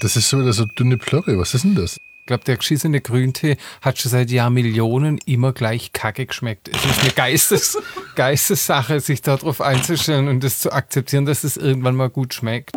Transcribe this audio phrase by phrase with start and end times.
[0.00, 1.38] Das ist so wieder so dünne Plörre.
[1.38, 1.96] Was ist denn das?
[1.96, 6.68] Ich glaube, der geschissene Grüntee hat schon seit Jahrmillionen immer gleich kacke geschmeckt.
[6.68, 7.78] Es ist eine Geistes,
[8.14, 12.76] Geistessache, sich darauf einzustellen und das zu akzeptieren, dass es irgendwann mal gut schmeckt.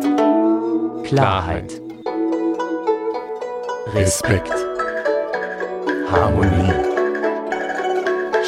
[1.04, 1.80] Klarheit.
[3.94, 4.52] Respekt.
[6.10, 6.72] Harmonie.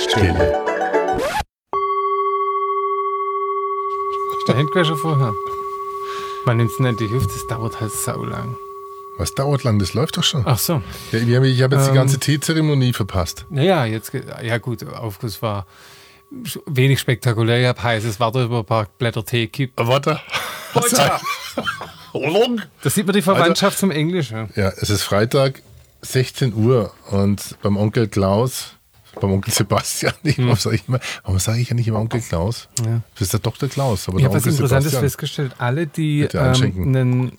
[0.09, 0.65] Stille.
[4.49, 5.35] Der Handquer schon vorher.
[6.47, 8.57] Man nimmt es nicht die Hüfte, das dauert halt sau lang.
[9.19, 9.79] Was dauert lang?
[9.79, 10.43] Das läuft doch schon.
[10.45, 10.83] Ach so.
[11.13, 11.95] Ja, ich habe jetzt die Ähm.
[11.95, 13.47] ganze Teezeremonie verpasst.
[13.51, 15.67] Naja, jetzt, ja gut, Aufguss war
[16.67, 17.61] wenig spektakulär.
[17.61, 19.79] Ich habe heißes Wasser über ein paar Blätter Tee gekippt.
[19.81, 20.21] Äh, Warte.
[22.83, 24.49] Da sieht man die Verwandtschaft zum Englischen.
[24.57, 25.63] Ja, es ist Freitag,
[26.03, 28.75] 16 Uhr und beim Onkel Klaus,
[29.21, 32.21] beim Onkel Sebastian, ich, warum sage ich immer, warum sage ich ja nicht immer Onkel
[32.21, 32.69] Klaus?
[32.81, 32.87] Hm.
[32.87, 33.01] Ja.
[33.15, 33.69] Das ist der Dr.
[33.69, 35.53] Klaus, aber Ich der habe was Interessantes festgestellt.
[35.59, 37.39] Alle, die ähm, einen,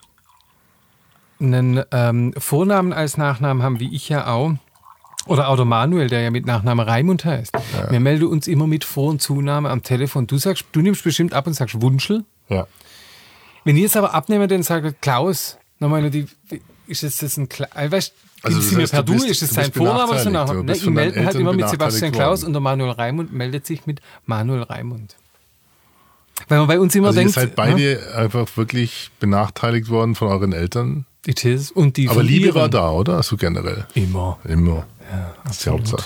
[1.39, 4.53] einen ähm, Vornamen als Nachnamen haben, wie ich ja auch,
[5.27, 7.51] oder auch der Manuel, der ja mit Nachname Raimund heißt.
[7.89, 10.27] Wir melden uns immer mit Vor- und Zunahme am Telefon.
[10.27, 12.23] Du sagst, du nimmst bestimmt ab und sagst Wunschel.
[12.47, 12.67] Ja.
[13.63, 16.27] Wenn ich jetzt aber abnehme, dann sage Klaus, nochmal, die,
[16.85, 17.69] ist das, das ein Klaus?
[17.73, 20.33] Weißt, Also das heißt, per du bist- ist es sein Vorname oder benachteiligt.
[20.33, 20.63] Nachname?
[20.65, 24.01] Ne, ich melde halt immer mit Sebastian Klaus und der Manuel Raimund meldet sich mit
[24.27, 25.15] Manuel Raimund.
[26.49, 30.27] Weil man bei uns immer Also ihr denkt, seid beide einfach wirklich benachteiligt worden von
[30.27, 31.05] euren Eltern.
[31.25, 32.55] Ja, it is, und die Aber Liebe ihren.
[32.55, 33.21] war da, oder?
[33.23, 33.85] So generell.
[33.93, 34.39] Immer.
[34.43, 34.85] Immer.
[35.43, 36.05] das ist die Hauptsache.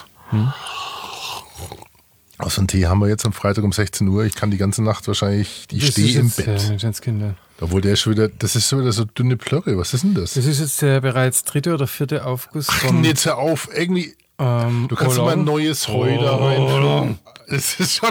[2.38, 4.24] Außer einen Tee haben wir jetzt am Freitag um 16 Uhr.
[4.24, 6.48] Ich kann die ganze Nacht wahrscheinlich, ich stehe im Bett.
[6.48, 7.34] Äh.
[7.60, 9.78] Obwohl der ist schon wieder, das ist schon wieder so dünne Plörre.
[9.78, 10.36] Was ist denn das?
[10.36, 14.16] Das ist jetzt der bereits dritte oder vierte Aufguss vom Jetzt hör auf, irgendwie.
[14.40, 17.18] Ähm, Du kannst mal ein neues Heu da rein.
[17.50, 18.10] Das ist schon,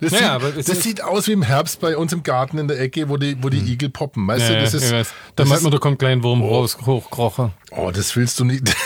[0.00, 2.78] das, Ja, sieht, das sieht aus wie im Herbst bei uns im Garten in der
[2.78, 4.26] Ecke, wo die, wo die Igel poppen.
[4.28, 4.52] Weißt Hm.
[4.54, 5.14] Ja, du, das ja, ist, weiß.
[5.36, 7.52] Da meint man, da kommt klein Wurm raus, hochkrochen.
[7.70, 8.74] oh, das willst du nicht.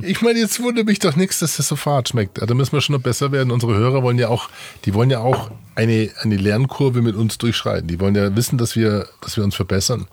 [0.00, 2.40] Ich meine, jetzt wundert mich doch nichts, dass das so fad schmeckt.
[2.40, 3.50] Da müssen wir schon noch besser werden.
[3.50, 4.48] Unsere Hörer wollen ja auch,
[4.86, 7.88] die wollen ja auch eine, eine Lernkurve mit uns durchschreiten.
[7.88, 10.06] Die wollen ja wissen, dass wir, dass wir uns verbessern.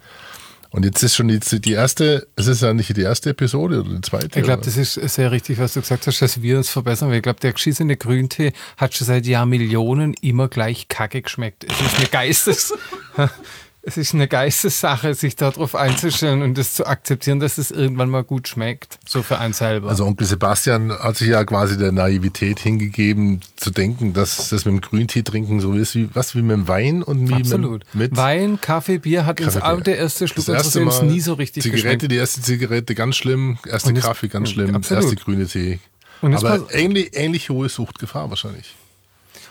[0.72, 3.90] Und jetzt ist schon die, die erste, es ist ja nicht die erste Episode oder
[3.90, 4.40] die zweite.
[4.40, 7.10] Ich glaube, das ist sehr richtig, was du gesagt hast, dass wir uns verbessern.
[7.10, 11.64] Weil ich glaube, der geschissene Grüntee hat schon seit Jahrmillionen immer gleich kacke geschmeckt.
[11.64, 12.74] Es ist eine Geistes,
[13.82, 18.24] es ist eine Geistessache, sich darauf einzustellen und das zu akzeptieren, dass es irgendwann mal
[18.24, 19.00] gut schmeckt.
[19.08, 19.90] So für einen selber.
[19.90, 24.74] Also Onkel Sebastian hat sich ja quasi der Naivität hingegeben, zu denken, dass das mit
[24.74, 27.86] dem Grüntee trinken so ist wie was wie mit dem Wein und wie Absolut.
[27.94, 29.84] mit, Wein, Kaffee, Bier hat uns Kaffee, auch Bier.
[29.86, 32.12] der erste Schluck das erste Mal nie so richtig Zigarette, geschmeckt.
[32.12, 35.04] die erste Zigarette ganz schlimm, erste jetzt- Kaffee ganz schlimm, Absolut.
[35.06, 35.80] erste grüne Tee.
[36.22, 38.76] Aber ähnlich, ähnlich hohe Suchtgefahr wahrscheinlich.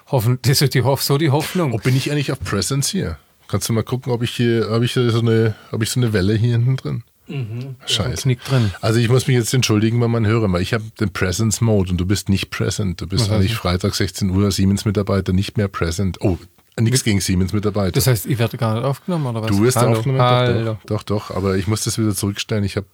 [0.09, 1.73] Hoffen, das ist die Hoff, so die Hoffnung.
[1.73, 3.19] Ob bin ich eigentlich auf Presence hier?
[3.49, 6.13] Kannst du mal gucken, ob ich hier, ob ich so eine, ob ich so eine
[6.13, 7.03] Welle hier hinten drin?
[7.31, 8.23] Ein Scheiße.
[8.23, 8.71] Knick drin.
[8.81, 11.91] Also ich muss mich jetzt entschuldigen bei meinen Hörern, weil ich habe den Presence Mode
[11.91, 13.01] und du bist nicht present.
[13.01, 13.55] Du bist eigentlich?
[13.55, 16.19] Freitag 16 Uhr Siemens-Mitarbeiter nicht mehr present.
[16.21, 16.39] Oh,
[16.79, 17.93] nichts gegen Siemens-Mitarbeiter.
[17.93, 19.51] Das heißt, ich werde gar nicht aufgenommen, oder was?
[19.51, 19.99] Du wirst Hallo.
[19.99, 20.23] aufgenommen?
[20.23, 20.79] Hallo.
[20.87, 22.65] Doch, doch, doch, aber ich muss das wieder zurückstellen.
[22.65, 22.87] Ich habe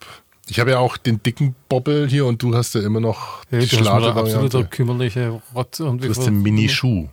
[0.48, 3.60] ich hab ja auch den dicken Bobbel hier und du hast ja immer noch Ja,
[3.60, 4.18] die Schlage-Variante.
[4.18, 6.08] absoluter kümmerliche Rotz irgendwie.
[6.08, 7.08] Du hast den Mini-Schuh.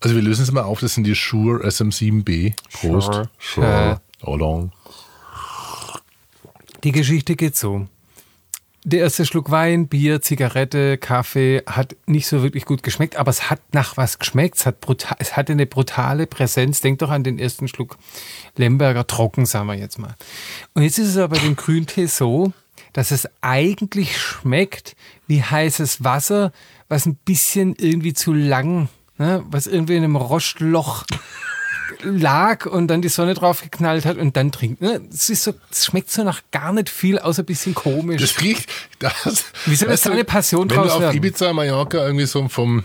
[0.00, 2.54] Also wir lösen es mal auf, das sind die Shure SM7B.
[2.72, 3.12] Prost.
[3.12, 3.28] Shure.
[3.38, 4.00] Shure.
[4.22, 4.72] Oolong.
[6.82, 7.86] Die Geschichte geht so.
[8.82, 13.50] Der erste Schluck Wein, Bier, Zigarette, Kaffee hat nicht so wirklich gut geschmeckt, aber es
[13.50, 14.56] hat nach was geschmeckt.
[14.56, 16.80] Es, hat brutal, es hatte eine brutale Präsenz.
[16.80, 17.98] Denk doch an den ersten Schluck
[18.56, 20.16] Lemberger Trocken, sagen wir jetzt mal.
[20.72, 22.54] Und jetzt ist es aber bei dem Grüntee so,
[22.94, 24.96] dass es eigentlich schmeckt
[25.26, 26.50] wie heißes Wasser,
[26.88, 28.88] was ein bisschen irgendwie zu lang,
[29.20, 31.04] ne, was irgendwie in einem Rostloch
[32.02, 34.80] lag und dann die Sonne drauf geknallt hat und dann trinkt.
[34.80, 35.00] Ne?
[35.12, 38.20] Es, so, es schmeckt so nach gar nicht viel, außer ein bisschen komisch.
[38.20, 38.70] Das riecht.
[38.98, 41.16] Das, Wie soll das du, eine Passion Wenn draus du auf werden?
[41.16, 42.84] Ibiza, Mallorca irgendwie so vom,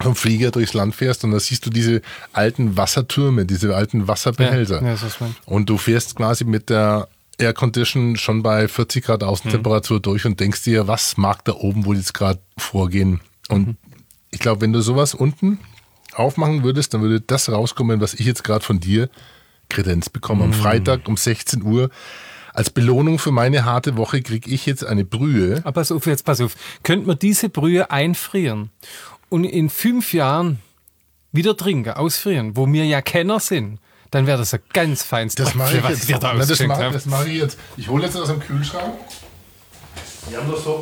[0.00, 2.02] vom Flieger durchs Land fährst und da siehst du diese
[2.32, 4.82] alten Wassertürme, diese alten Wasserbehälter.
[4.82, 7.08] Ja, ja, mein- Und du fährst quasi mit der
[7.38, 10.02] Air Condition schon bei 40 Grad Außentemperatur Mhm.
[10.02, 13.20] durch und denkst dir, was mag da oben wohl jetzt gerade vorgehen?
[13.48, 13.76] Und Mhm.
[14.32, 15.60] Ich glaube, wenn du sowas unten
[16.14, 19.08] aufmachen würdest, dann würde das rauskommen, was ich jetzt gerade von dir
[19.68, 20.44] Kredenz bekomme.
[20.44, 21.90] Am Freitag um 16 Uhr.
[22.52, 25.60] Als Belohnung für meine harte Woche kriege ich jetzt eine Brühe.
[25.64, 26.54] Aber pass auf, jetzt pass auf.
[26.82, 28.70] Könnte man diese Brühe einfrieren
[29.30, 30.58] und in fünf Jahren
[31.32, 33.78] wieder trinken, ausfrieren, wo wir ja Kenner sind,
[34.10, 37.30] dann wäre das ein ganz feines Das mache ich was da Na, das mache mache
[37.30, 37.58] ich jetzt.
[37.78, 38.92] Ich hole jetzt aus dem Kühlschrank.
[40.28, 40.80] Wir haben doch so.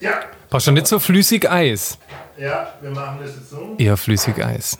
[0.00, 1.98] Ja, Brauchst du nicht so flüssig Eis?
[2.36, 3.74] ja, wir machen das jetzt so.
[3.78, 4.78] Eher flüssig Eis.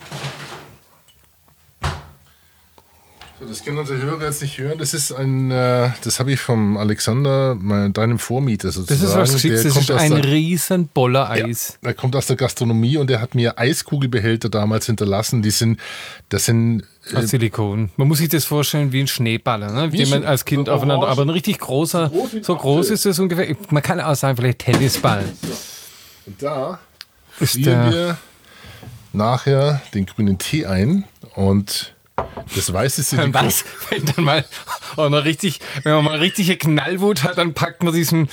[3.49, 4.79] Das können unsere Hörer jetzt nicht hören.
[4.79, 9.09] Das ist ein, äh, das habe ich vom Alexander, mein, deinem Vormieter Das sozusagen.
[9.11, 11.79] ist was Geschicks, das ist ein der- riesen Boller Eis.
[11.83, 15.41] Er kommt aus der Gastronomie und er hat mir Eiskugelbehälter damals hinterlassen.
[15.43, 15.81] Die sind,
[16.29, 16.85] das sind
[17.15, 17.91] Aus Silikon.
[17.97, 19.91] Man muss sich das vorstellen wie ein Schneeballer, ne?
[19.93, 21.09] Wie den man so- als Kind so aufeinander.
[21.09, 22.11] Aber ein richtig großer,
[22.43, 23.57] So groß so ist es ungefähr.
[23.71, 25.25] Man kann auch sagen, vielleicht Tennisball.
[26.27, 26.79] Und da
[27.41, 28.19] Ist frieren wir
[29.15, 31.05] nachher den grünen Tee ein
[31.35, 31.95] und
[32.55, 33.35] das weiße Silikon.
[33.35, 33.65] Was?
[33.91, 34.45] Wenn dann mal
[34.97, 38.29] auch noch richtig, wenn man mal richtige Knallwut hat, dann packt man diesen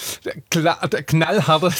[0.49, 1.79] knallharten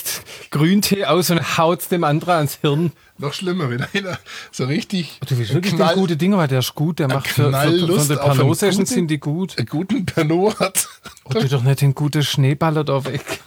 [0.51, 2.91] Grüntee aus und haut dem anderen ans Hirn.
[3.17, 4.19] Noch schlimmer, wenn einer
[4.51, 7.51] so richtig Du willst wirklich Knall- gute Dinge, weil der ist gut, der macht für,
[7.51, 9.57] für, für Pernod-Sessions sind die gut.
[9.57, 10.87] einen guten Pernod hat.
[11.25, 13.41] Oh, tu doch nicht den guten Schneeballer da weg.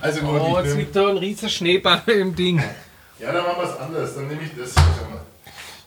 [0.00, 2.62] Also gut, Oh, jetzt liegt da ein riesiger Schneeballer im Ding.
[3.18, 4.14] ja, dann machen wir es anders.
[4.14, 4.72] Dann nehme ich das.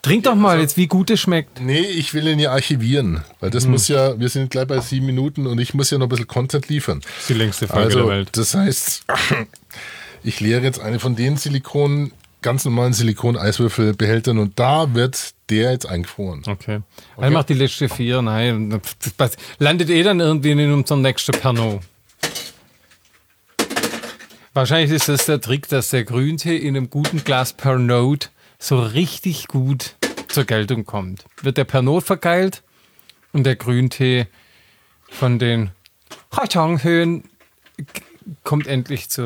[0.02, 1.60] Trink doch mal jetzt, wie gut es schmeckt.
[1.62, 3.52] Nee, ich will ihn ja archivieren, weil Hm.
[3.52, 6.10] das muss ja, wir sind gleich bei sieben Minuten und ich muss ja noch ein
[6.10, 7.02] bisschen Content liefern.
[7.02, 9.06] Das ist die längste Also, das heißt,
[10.24, 12.12] ich leere jetzt eine von den Silikon,
[12.42, 16.44] ganz normalen Silikon-Eiswürfelbehältern und da wird der jetzt eingefroren.
[16.48, 16.82] Okay.
[17.18, 18.70] Er macht die letzte vier, nein.
[18.70, 19.38] Das passt.
[19.60, 21.82] landet eh dann irgendwie in unserem nächsten Pernod.
[24.54, 29.48] Wahrscheinlich ist das der Trick, dass der Grüntee in einem guten Glas Pernod so richtig
[29.48, 29.96] gut
[30.28, 31.26] zur Geltung kommt.
[31.42, 32.64] Wird der Pernod vergeilt
[33.34, 34.28] und der Grüntee
[35.10, 35.72] von den
[36.84, 37.30] Höhen
[38.44, 39.24] kommt endlich zu.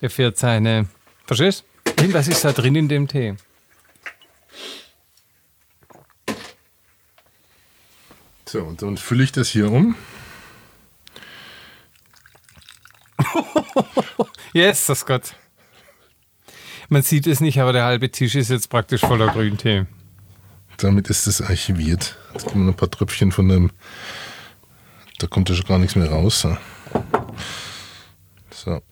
[0.00, 0.88] Er fährt seine.
[1.26, 1.64] Verstehst?
[1.96, 2.12] du?
[2.12, 3.36] Was ist da drin in dem Tee?
[8.46, 9.94] So, und dann fülle ich das hier um.
[14.52, 15.36] Yes, das Gott.
[16.92, 19.86] Man sieht es nicht, aber der halbe Tisch ist jetzt praktisch voller Grüntee.
[20.76, 22.16] Damit ist das archiviert.
[22.34, 23.70] Jetzt kommen noch ein paar Tröpfchen von dem.
[25.18, 26.44] Da kommt ja schon gar nichts mehr raus.
[28.52, 28.82] So.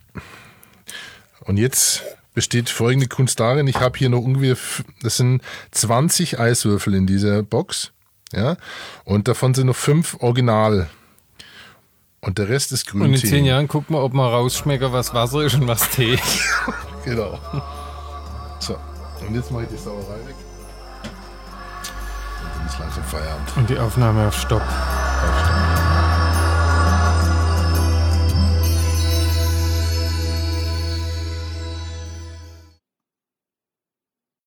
[1.41, 2.05] Und jetzt
[2.35, 3.67] besteht folgende Kunst darin.
[3.67, 5.43] Ich habe hier noch ungefähr, das sind
[5.73, 7.91] 20 Eiswürfel in dieser Box.
[8.33, 8.59] Ja.
[9.03, 10.89] Und davon sind noch fünf Original.
[12.21, 13.07] Und der Rest ist Grüntee.
[13.07, 16.17] Und in zehn Jahren gucken wir, ob man rausschmecken, was Wasser ist und was Tee.
[17.05, 17.39] Genau.
[18.59, 18.77] So.
[19.27, 20.35] Und jetzt mache ich die Sauerei weg.
[22.43, 23.57] Und dann ist langsam Feierabend.
[23.57, 24.63] Und die Aufnahme auf Stopp.
[24.63, 25.68] Aufstehen.